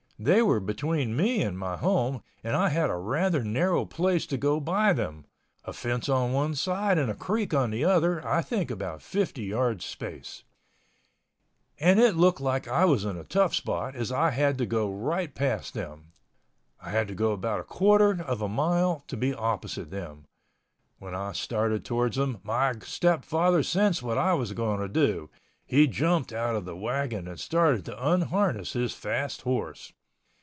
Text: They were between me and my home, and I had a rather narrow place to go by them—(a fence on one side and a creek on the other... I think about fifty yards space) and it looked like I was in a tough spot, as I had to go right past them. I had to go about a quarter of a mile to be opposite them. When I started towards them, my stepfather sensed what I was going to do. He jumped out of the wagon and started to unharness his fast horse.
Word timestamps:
They 0.23 0.43
were 0.43 0.59
between 0.59 1.15
me 1.15 1.41
and 1.41 1.57
my 1.57 1.77
home, 1.77 2.21
and 2.43 2.55
I 2.55 2.69
had 2.69 2.91
a 2.91 2.95
rather 2.95 3.43
narrow 3.43 3.85
place 3.87 4.27
to 4.27 4.37
go 4.37 4.59
by 4.59 4.93
them—(a 4.93 5.73
fence 5.73 6.09
on 6.09 6.31
one 6.31 6.53
side 6.53 6.99
and 6.99 7.09
a 7.09 7.15
creek 7.15 7.55
on 7.55 7.71
the 7.71 7.85
other... 7.85 8.23
I 8.23 8.43
think 8.43 8.69
about 8.69 9.01
fifty 9.01 9.45
yards 9.45 9.83
space) 9.83 10.43
and 11.79 11.99
it 11.99 12.15
looked 12.15 12.39
like 12.39 12.67
I 12.67 12.85
was 12.85 13.03
in 13.03 13.17
a 13.17 13.23
tough 13.23 13.55
spot, 13.55 13.95
as 13.95 14.11
I 14.11 14.29
had 14.29 14.59
to 14.59 14.67
go 14.67 14.87
right 14.93 15.33
past 15.33 15.73
them. 15.73 16.11
I 16.79 16.91
had 16.91 17.07
to 17.07 17.15
go 17.15 17.31
about 17.31 17.59
a 17.59 17.63
quarter 17.63 18.21
of 18.21 18.43
a 18.43 18.47
mile 18.47 19.03
to 19.07 19.17
be 19.17 19.33
opposite 19.33 19.89
them. 19.89 20.25
When 20.99 21.15
I 21.15 21.31
started 21.31 21.83
towards 21.83 22.17
them, 22.17 22.41
my 22.43 22.73
stepfather 22.83 23.63
sensed 23.63 24.03
what 24.03 24.19
I 24.19 24.35
was 24.35 24.53
going 24.53 24.81
to 24.81 24.87
do. 24.87 25.31
He 25.65 25.87
jumped 25.87 26.31
out 26.31 26.55
of 26.55 26.65
the 26.65 26.75
wagon 26.77 27.27
and 27.27 27.39
started 27.39 27.85
to 27.85 28.07
unharness 28.07 28.73
his 28.73 28.93
fast 28.93 29.41
horse. 29.41 29.91